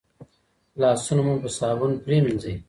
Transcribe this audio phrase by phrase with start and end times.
[0.81, 2.55] لاسونه مو په صابون پریمنځئ.